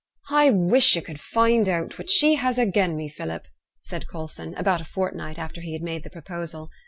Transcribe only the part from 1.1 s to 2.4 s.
find out what she